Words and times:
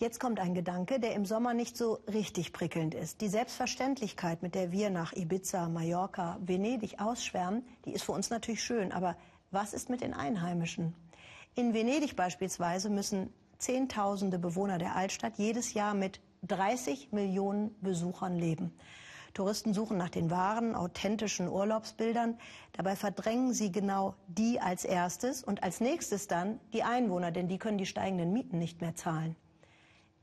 Jetzt 0.00 0.20
kommt 0.20 0.38
ein 0.38 0.54
Gedanke, 0.54 1.00
der 1.00 1.14
im 1.14 1.26
Sommer 1.26 1.54
nicht 1.54 1.76
so 1.76 1.98
richtig 2.06 2.52
prickelnd 2.52 2.94
ist. 2.94 3.20
Die 3.20 3.26
Selbstverständlichkeit, 3.26 4.44
mit 4.44 4.54
der 4.54 4.70
wir 4.70 4.90
nach 4.90 5.12
Ibiza, 5.12 5.68
Mallorca, 5.68 6.38
Venedig 6.40 7.00
ausschwärmen, 7.00 7.64
die 7.84 7.94
ist 7.94 8.04
für 8.04 8.12
uns 8.12 8.30
natürlich 8.30 8.62
schön. 8.62 8.92
Aber 8.92 9.16
was 9.50 9.74
ist 9.74 9.90
mit 9.90 10.00
den 10.00 10.14
Einheimischen? 10.14 10.94
In 11.56 11.74
Venedig 11.74 12.14
beispielsweise 12.14 12.90
müssen 12.90 13.32
Zehntausende 13.58 14.38
Bewohner 14.38 14.78
der 14.78 14.94
Altstadt 14.94 15.36
jedes 15.36 15.74
Jahr 15.74 15.94
mit 15.94 16.20
30 16.46 17.10
Millionen 17.10 17.74
Besuchern 17.80 18.36
leben. 18.36 18.72
Touristen 19.34 19.74
suchen 19.74 19.96
nach 19.96 20.10
den 20.10 20.30
wahren, 20.30 20.76
authentischen 20.76 21.48
Urlaubsbildern. 21.48 22.38
Dabei 22.70 22.94
verdrängen 22.94 23.52
sie 23.52 23.72
genau 23.72 24.14
die 24.28 24.60
als 24.60 24.84
erstes 24.84 25.42
und 25.42 25.64
als 25.64 25.80
nächstes 25.80 26.28
dann 26.28 26.60
die 26.72 26.84
Einwohner, 26.84 27.32
denn 27.32 27.48
die 27.48 27.58
können 27.58 27.78
die 27.78 27.86
steigenden 27.86 28.32
Mieten 28.32 28.60
nicht 28.60 28.80
mehr 28.80 28.94
zahlen. 28.94 29.34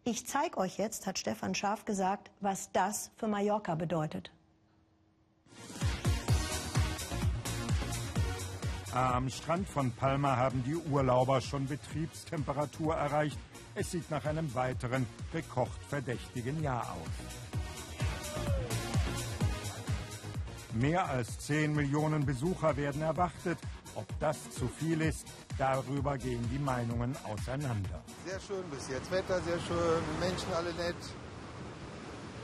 Ich 0.07 0.27
zeige 0.27 0.59
euch 0.59 0.77
jetzt, 0.77 1.07
hat 1.07 1.17
Stefan 1.17 1.55
Scharf 1.55 1.83
gesagt, 1.83 2.29
was 2.39 2.71
das 2.71 3.09
für 3.17 3.27
Mallorca 3.27 3.73
bedeutet. 3.73 4.29
Am 8.93 9.27
Strand 9.31 9.67
von 9.67 9.91
Palma 9.91 10.37
haben 10.37 10.63
die 10.63 10.75
Urlauber 10.75 11.41
schon 11.41 11.65
Betriebstemperatur 11.65 12.93
erreicht. 12.93 13.39
Es 13.73 13.89
sieht 13.89 14.11
nach 14.11 14.23
einem 14.25 14.53
weiteren 14.53 15.07
gekocht 15.33 15.81
verdächtigen 15.89 16.61
Jahr 16.61 16.83
aus. 16.91 17.09
Mehr 20.75 21.09
als 21.09 21.39
10 21.39 21.73
Millionen 21.73 22.27
Besucher 22.27 22.77
werden 22.77 23.01
erwartet. 23.01 23.57
Ob 23.95 24.05
das 24.19 24.51
zu 24.51 24.67
viel 24.67 25.01
ist, 25.01 25.25
Darüber 25.57 26.17
gehen 26.17 26.45
die 26.51 26.59
Meinungen 26.59 27.15
auseinander. 27.23 28.03
Sehr 28.25 28.39
schön 28.41 28.63
bis 28.69 28.89
jetzt. 28.89 29.09
Wetter 29.09 29.39
sehr 29.41 29.59
schön, 29.59 30.03
Menschen 30.19 30.53
alle 30.53 30.73
nett. 30.73 30.95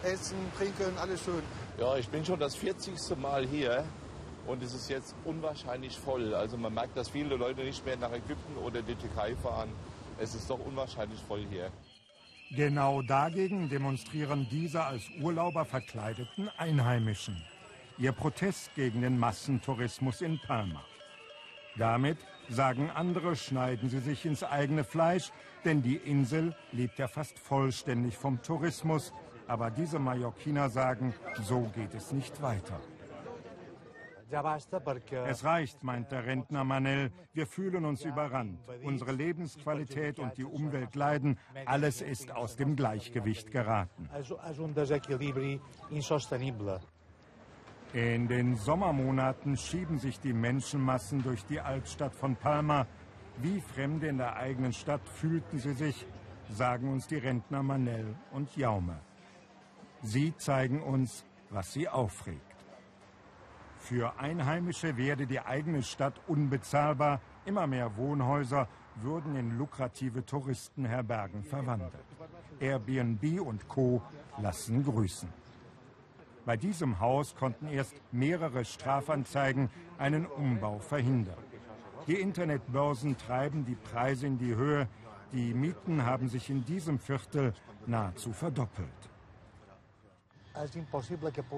Essen, 0.04 0.38
trinken, 0.58 0.98
alles 0.98 1.22
schön. 1.22 1.44
Ja, 1.78 1.98
ich 1.98 2.08
bin 2.08 2.24
schon 2.24 2.40
das 2.40 2.56
40. 2.56 3.18
Mal 3.18 3.46
hier 3.46 3.84
und 4.48 4.64
es 4.64 4.74
ist 4.74 4.90
jetzt 4.90 5.14
unwahrscheinlich 5.26 5.98
voll. 5.98 6.34
Also 6.34 6.58
man 6.58 6.74
merkt, 6.74 6.96
dass 6.96 7.10
viele 7.10 7.36
Leute 7.36 7.64
nicht 7.64 7.86
mehr 7.86 7.98
nach 7.98 8.12
Ägypten 8.12 8.56
oder 8.64 8.82
die 8.82 8.96
Türkei 8.96 9.36
fahren. 9.36 9.70
Es 10.18 10.34
ist 10.34 10.50
doch 10.50 10.60
unwahrscheinlich 10.60 11.20
voll 11.28 11.46
hier. 11.50 11.70
Genau 12.52 13.02
dagegen 13.02 13.70
demonstrieren 13.70 14.48
diese 14.50 14.84
als 14.84 15.04
Urlauber 15.22 15.66
verkleideten 15.66 16.50
Einheimischen. 16.58 17.44
Ihr 17.98 18.14
Protest 18.14 18.74
gegen 18.76 19.02
den 19.02 19.20
Massentourismus 19.20 20.22
in 20.22 20.40
Palma. 20.40 20.82
Damit, 21.78 22.18
sagen 22.50 22.90
andere, 22.90 23.36
schneiden 23.36 23.90
sie 23.90 24.00
sich 24.00 24.26
ins 24.26 24.44
eigene 24.44 24.84
Fleisch, 24.84 25.32
denn 25.64 25.82
die 25.82 25.96
Insel 25.96 26.56
lebt 26.72 27.00
ja 27.00 27.08
fast 27.08 27.40
vollständig 27.40 28.18
vom 28.18 28.42
Tourismus. 28.42 29.14
Aber 29.48 29.70
diese 29.72 30.00
Mallorquiner 30.00 30.70
sagen, 30.70 31.14
so 31.44 31.70
geht 31.76 31.94
es 31.94 32.12
nicht 32.12 32.42
weiter. 32.42 32.80
Es 35.28 35.44
reicht, 35.44 35.84
meint 35.84 36.10
der 36.12 36.26
Rentner 36.26 36.64
Manel. 36.64 37.12
Wir 37.34 37.46
fühlen 37.46 37.84
uns 37.84 38.06
überrannt. 38.06 38.60
Unsere 38.82 39.12
Lebensqualität 39.12 40.20
und 40.20 40.38
die 40.38 40.46
Umwelt 40.46 40.96
leiden. 40.96 41.38
Alles 41.66 42.02
ist 42.02 42.32
aus 42.32 42.56
dem 42.56 42.78
Gleichgewicht 42.78 43.52
geraten. 43.52 44.10
In 47.94 48.30
den 48.30 48.56
Sommermonaten 48.56 49.58
schieben 49.58 50.00
sich 50.00 50.18
die 50.22 50.32
Menschenmassen 50.32 51.24
durch 51.24 51.44
die 51.44 51.60
Altstadt 51.60 52.16
von 52.16 52.38
Palma. 52.38 52.88
Wie 53.38 53.60
Fremde 53.60 54.08
in 54.08 54.18
der 54.18 54.38
eigenen 54.38 54.72
Stadt 54.72 55.02
fühlten 55.10 55.60
sie 55.60 55.74
sich, 55.74 56.08
sagen 56.50 56.90
uns 56.90 57.08
die 57.08 57.18
Rentner 57.18 57.64
Manel 57.64 58.16
und 58.32 58.56
Jaume. 58.56 58.98
Sie 60.02 60.34
zeigen 60.38 60.82
uns, 60.82 61.26
was 61.50 61.74
sie 61.74 61.90
aufregt. 61.90 62.40
Für 63.78 64.18
Einheimische 64.18 64.96
werde 64.96 65.28
die 65.28 65.42
eigene 65.42 65.84
Stadt 65.84 66.14
unbezahlbar. 66.28 67.20
Immer 67.44 67.68
mehr 67.68 67.98
Wohnhäuser 67.98 68.70
würden 69.02 69.36
in 69.36 69.58
lukrative 69.58 70.26
Touristenherbergen 70.26 71.44
verwandelt. 71.44 71.92
Airbnb 72.62 73.42
und 73.42 73.68
Co. 73.68 74.02
lassen 74.38 74.82
grüßen. 74.86 75.41
Bei 76.46 76.58
diesem 76.58 77.00
Haus 77.00 77.36
konnten 77.36 77.68
erst 77.68 77.96
mehrere 78.12 78.66
Strafanzeigen 78.66 79.70
einen 79.98 80.26
Umbau 80.26 80.80
verhindern. 80.80 81.38
Die 82.08 82.20
Internetbörsen 82.20 83.18
treiben 83.18 83.66
die 83.66 83.76
Preise 83.76 84.26
in 84.26 84.38
die 84.40 84.56
Höhe. 84.56 84.88
Die 85.34 85.54
Mieten 85.54 86.06
haben 86.06 86.30
sich 86.30 86.50
in 86.50 86.66
diesem 86.66 86.98
Viertel 86.98 87.54
nahezu 87.86 88.34
verdoppelt. 88.34 88.90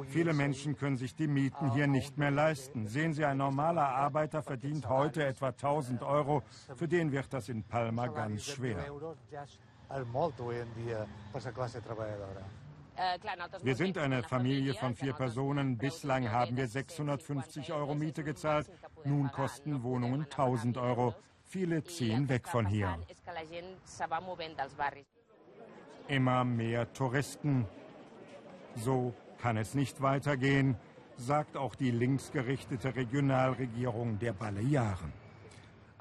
Viele 0.07 0.33
Menschen 0.33 0.77
können 0.77 0.97
sich 0.97 1.15
die 1.15 1.27
Mieten 1.27 1.71
hier 1.71 1.87
nicht 1.87 2.17
mehr 2.17 2.29
leisten. 2.29 2.87
Sehen 2.87 3.13
Sie, 3.13 3.25
ein 3.25 3.37
normaler 3.37 3.87
Arbeiter 3.87 4.43
verdient 4.43 4.87
heute 4.87 5.25
etwa 5.25 5.47
1000 5.47 6.03
Euro. 6.03 6.43
Für 6.75 6.87
den 6.87 7.11
wird 7.11 7.33
das 7.33 7.49
in 7.49 7.63
Palma 7.63 8.07
ganz 8.07 8.43
schwer. 8.43 8.85
Wir 13.61 13.75
sind 13.75 13.97
eine 13.97 14.23
Familie 14.23 14.73
von 14.73 14.95
vier 14.95 15.13
Personen. 15.13 15.77
Bislang 15.77 16.29
haben 16.29 16.55
wir 16.57 16.67
650 16.67 17.73
Euro 17.73 17.95
Miete 17.95 18.23
gezahlt. 18.23 18.69
Nun 19.03 19.31
kosten 19.31 19.83
Wohnungen 19.83 20.23
1000 20.23 20.77
Euro. 20.77 21.15
Viele 21.43 21.83
ziehen 21.83 22.29
weg 22.29 22.47
von 22.47 22.65
hier. 22.65 22.97
Immer 26.07 26.43
mehr 26.43 26.91
Touristen. 26.93 27.65
So 28.75 29.13
kann 29.39 29.57
es 29.57 29.73
nicht 29.75 30.01
weitergehen, 30.01 30.75
sagt 31.17 31.57
auch 31.57 31.75
die 31.75 31.91
linksgerichtete 31.91 32.95
Regionalregierung 32.95 34.19
der 34.19 34.33
Balearen. 34.33 35.22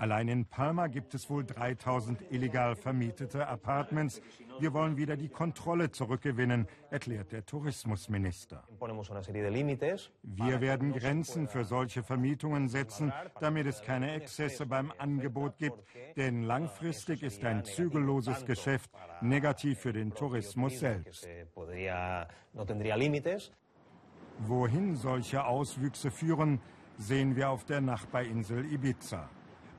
Allein 0.03 0.27
in 0.27 0.47
Palma 0.47 0.89
gibt 0.89 1.15
es 1.15 1.31
wohl 1.31 1.45
3000 1.45 2.33
illegal 2.33 2.75
vermietete 2.75 3.47
Apartments. 3.47 4.21
Wir 4.59 4.73
wollen 4.73 4.97
wieder 4.97 5.17
die 5.17 5.29
Kontrolle 5.29 5.93
zurückgewinnen, 5.93 6.67
erklärt 6.91 7.31
der 7.31 7.47
Tourismusminister. 7.47 8.65
Wir 10.25 10.61
werden 10.61 10.93
Grenzen 10.93 11.47
für 11.47 11.65
solche 11.65 12.03
Vermietungen 12.03 12.69
setzen, 12.69 13.13
damit 13.39 13.69
es 13.69 13.81
keine 13.81 14.13
Exzesse 14.15 14.67
beim 14.67 14.93
Angebot 14.99 15.57
gibt. 15.59 15.79
Denn 16.17 16.43
langfristig 16.43 17.23
ist 17.23 17.45
ein 17.45 17.65
zügelloses 17.65 18.45
Geschäft 18.45 18.91
negativ 19.21 19.79
für 19.79 19.93
den 19.93 20.13
Tourismus 20.13 20.81
selbst. 20.81 21.29
Wohin 24.39 24.97
solche 24.97 25.45
Auswüchse 25.45 26.11
führen, 26.11 26.61
sehen 26.99 27.37
wir 27.37 27.51
auf 27.51 27.65
der 27.65 27.81
Nachbarinsel 27.81 28.65
Ibiza 28.65 29.31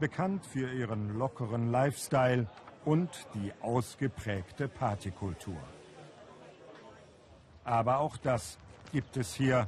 bekannt 0.03 0.45
für 0.45 0.69
ihren 0.69 1.17
lockeren 1.17 1.71
Lifestyle 1.71 2.45
und 2.83 3.09
die 3.35 3.53
ausgeprägte 3.61 4.67
Partykultur. 4.67 5.55
Aber 7.63 7.99
auch 7.99 8.17
das 8.17 8.57
gibt 8.91 9.15
es 9.15 9.33
hier. 9.33 9.65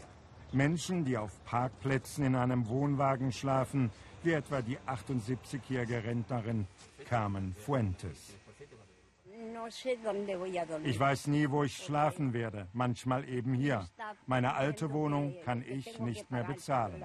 Menschen, 0.52 1.06
die 1.06 1.18
auf 1.18 1.32
Parkplätzen 1.46 2.26
in 2.26 2.36
einem 2.36 2.68
Wohnwagen 2.68 3.32
schlafen, 3.32 3.92
wie 4.24 4.34
etwa 4.34 4.62
die 4.62 4.78
78-jährige 4.80 6.04
Rentnerin 6.04 6.68
Carmen 7.08 7.54
Fuentes. 7.54 8.36
Ich 10.84 11.00
weiß 11.00 11.28
nie, 11.28 11.50
wo 11.50 11.64
ich 11.64 11.78
schlafen 11.78 12.34
werde, 12.34 12.68
manchmal 12.74 13.28
eben 13.30 13.54
hier. 13.54 13.88
Meine 14.26 14.56
alte 14.56 14.92
Wohnung 14.92 15.34
kann 15.46 15.64
ich 15.66 15.98
nicht 16.00 16.30
mehr 16.30 16.44
bezahlen. 16.44 17.02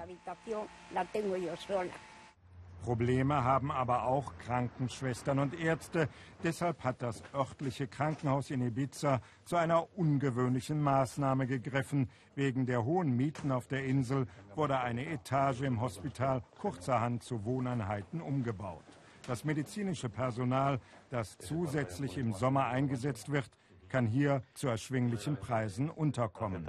Probleme 2.81 3.43
haben 3.43 3.71
aber 3.71 4.03
auch 4.05 4.33
Krankenschwestern 4.39 5.39
und 5.39 5.59
Ärzte. 5.59 6.09
Deshalb 6.43 6.83
hat 6.83 7.01
das 7.01 7.23
örtliche 7.33 7.87
Krankenhaus 7.87 8.49
in 8.49 8.61
Ibiza 8.61 9.21
zu 9.45 9.55
einer 9.55 9.87
ungewöhnlichen 9.97 10.81
Maßnahme 10.81 11.45
gegriffen. 11.45 12.09
Wegen 12.35 12.65
der 12.65 12.83
hohen 12.83 13.15
Mieten 13.15 13.51
auf 13.51 13.67
der 13.67 13.85
Insel 13.85 14.25
wurde 14.55 14.79
eine 14.79 15.05
Etage 15.05 15.61
im 15.61 15.79
Hospital 15.79 16.41
kurzerhand 16.59 17.23
zu 17.23 17.45
Wohneinheiten 17.45 18.19
umgebaut. 18.19 18.85
Das 19.27 19.45
medizinische 19.45 20.09
Personal, 20.09 20.79
das 21.09 21.37
zusätzlich 21.37 22.17
im 22.17 22.33
Sommer 22.33 22.65
eingesetzt 22.65 23.31
wird, 23.31 23.51
kann 23.89 24.07
hier 24.07 24.41
zu 24.53 24.67
erschwinglichen 24.67 25.37
Preisen 25.37 25.89
unterkommen. 25.89 26.65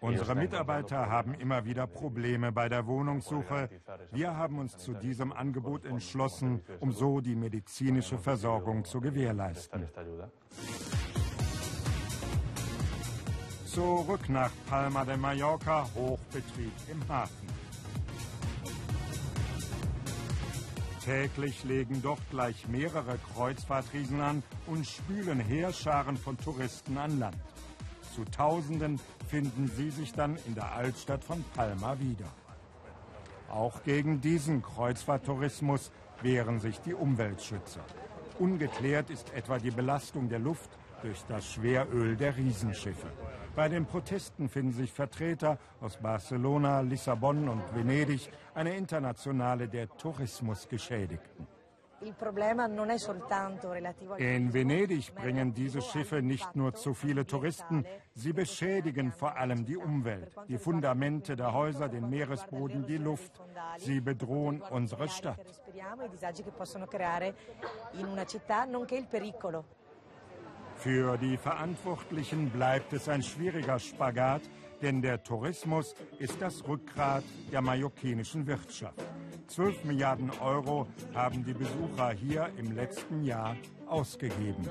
Unsere 0.00 0.34
Mitarbeiter 0.34 1.08
haben 1.10 1.34
immer 1.34 1.64
wieder 1.64 1.86
Probleme 1.86 2.52
bei 2.52 2.68
der 2.68 2.86
Wohnungssuche. 2.86 3.68
Wir 4.12 4.36
haben 4.36 4.58
uns 4.58 4.76
zu 4.78 4.94
diesem 4.94 5.32
Angebot 5.32 5.84
entschlossen, 5.84 6.62
um 6.80 6.92
so 6.92 7.20
die 7.20 7.34
medizinische 7.34 8.18
Versorgung 8.18 8.84
zu 8.84 9.00
gewährleisten. 9.00 9.88
Zurück 13.66 14.28
nach 14.28 14.50
Palma 14.68 15.04
de 15.04 15.16
Mallorca, 15.16 15.86
Hochbetrieb 15.94 16.72
im 16.90 17.08
Hafen. 17.08 17.48
Täglich 21.04 21.64
legen 21.64 22.02
dort 22.02 22.20
gleich 22.30 22.68
mehrere 22.68 23.18
Kreuzfahrtriesen 23.34 24.20
an 24.20 24.42
und 24.66 24.86
spülen 24.86 25.40
Heerscharen 25.40 26.16
von 26.16 26.36
Touristen 26.36 26.98
an 26.98 27.18
Land. 27.18 27.36
Zu 28.18 28.24
Tausenden 28.24 28.98
finden 29.28 29.68
sie 29.68 29.90
sich 29.90 30.12
dann 30.12 30.36
in 30.44 30.56
der 30.56 30.72
Altstadt 30.72 31.22
von 31.22 31.44
Palma 31.54 32.00
wieder. 32.00 32.26
Auch 33.48 33.84
gegen 33.84 34.20
diesen 34.20 34.60
Kreuzfahrttourismus 34.60 35.92
wehren 36.20 36.58
sich 36.58 36.80
die 36.80 36.94
Umweltschützer. 36.94 37.84
Ungeklärt 38.40 39.08
ist 39.10 39.32
etwa 39.34 39.60
die 39.60 39.70
Belastung 39.70 40.28
der 40.28 40.40
Luft 40.40 40.68
durch 41.00 41.22
das 41.28 41.46
Schweröl 41.46 42.16
der 42.16 42.36
Riesenschiffe. 42.36 43.06
Bei 43.54 43.68
den 43.68 43.86
Protesten 43.86 44.48
finden 44.48 44.72
sich 44.72 44.92
Vertreter 44.92 45.56
aus 45.80 45.98
Barcelona, 45.98 46.80
Lissabon 46.80 47.48
und 47.48 47.62
Venedig, 47.72 48.28
eine 48.52 48.76
Internationale 48.76 49.68
der 49.68 49.88
Tourismusgeschädigten. 49.96 51.57
In 54.18 54.52
Venedig 54.52 55.14
bringen 55.14 55.52
diese 55.52 55.82
Schiffe 55.82 56.22
nicht 56.22 56.54
nur 56.54 56.74
zu 56.74 56.94
viele 56.94 57.26
Touristen, 57.26 57.84
sie 58.14 58.32
beschädigen 58.32 59.10
vor 59.10 59.36
allem 59.36 59.64
die 59.64 59.76
Umwelt, 59.76 60.32
die 60.48 60.58
Fundamente 60.58 61.34
der 61.34 61.52
Häuser, 61.52 61.88
den 61.88 62.08
Meeresboden, 62.08 62.86
die 62.86 62.98
Luft. 62.98 63.40
Sie 63.78 64.00
bedrohen 64.00 64.62
unsere 64.62 65.08
Stadt. 65.08 65.44
Für 70.76 71.18
die 71.18 71.36
Verantwortlichen 71.36 72.50
bleibt 72.50 72.92
es 72.92 73.08
ein 73.08 73.22
schwieriger 73.22 73.80
Spagat, 73.80 74.42
denn 74.80 75.02
der 75.02 75.24
Tourismus 75.24 75.96
ist 76.20 76.40
das 76.40 76.66
Rückgrat 76.68 77.24
der 77.50 77.60
mallorquinischen 77.60 78.46
Wirtschaft. 78.46 79.02
12 79.48 79.84
Milliarden 79.84 80.30
Euro 80.40 80.86
haben 81.14 81.44
die 81.44 81.54
Besucher 81.54 82.10
hier 82.10 82.50
im 82.58 82.76
letzten 82.76 83.24
Jahr 83.24 83.56
ausgegeben. 83.86 84.68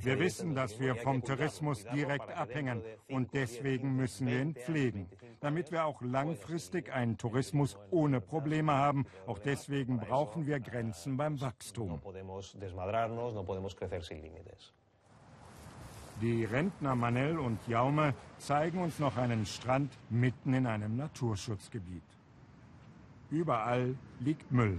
Wir 0.00 0.18
wissen, 0.18 0.54
dass 0.54 0.78
wir 0.80 0.96
vom 0.96 1.22
Tourismus 1.22 1.84
direkt 1.84 2.30
abhängen 2.32 2.82
und 3.08 3.32
deswegen 3.32 3.96
müssen 3.96 4.26
wir 4.26 4.42
ihn 4.42 4.54
pflegen, 4.54 5.08
damit 5.38 5.70
wir 5.70 5.86
auch 5.86 6.02
langfristig 6.02 6.92
einen 6.92 7.16
Tourismus 7.16 7.78
ohne 7.90 8.20
Probleme 8.20 8.72
haben. 8.72 9.06
Auch 9.26 9.38
deswegen 9.38 10.00
brauchen 10.00 10.46
wir 10.46 10.58
Grenzen 10.60 11.16
beim 11.16 11.40
Wachstum. 11.40 12.00
Die 16.20 16.44
Rentner 16.44 16.94
Manel 16.94 17.38
und 17.38 17.66
Jaume 17.66 18.12
zeigen 18.36 18.82
uns 18.82 18.98
noch 18.98 19.16
einen 19.16 19.46
Strand 19.46 19.90
mitten 20.10 20.52
in 20.52 20.66
einem 20.66 20.96
Naturschutzgebiet. 20.98 22.02
Überall 23.30 23.94
liegt 24.18 24.52
Müll. 24.52 24.78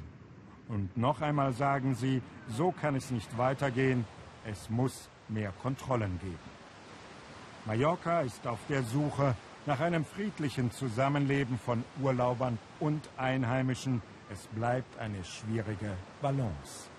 Und 0.68 0.96
noch 0.96 1.22
einmal 1.22 1.54
sagen 1.54 1.96
sie, 1.96 2.22
so 2.48 2.72
kann 2.72 2.96
es 2.96 3.10
nicht 3.10 3.38
weitergehen, 3.40 4.06
es 4.46 4.70
muss 4.70 5.10
mehr 5.30 5.52
Kontrollen 5.64 6.20
geben. 6.22 6.38
Mallorca 7.66 8.22
ist 8.22 8.46
auf 8.46 8.60
der 8.70 8.84
Suche 8.84 9.36
nach 9.66 9.80
einem 9.80 10.06
friedlichen 10.06 10.72
Zusammenleben 10.72 11.58
von 11.58 11.84
Urlaubern 12.04 12.60
und 12.80 13.10
Einheimischen. 13.18 14.04
Es 14.32 14.46
bleibt 14.48 15.00
eine 15.00 15.24
schwierige 15.24 15.94
Balance. 16.22 16.91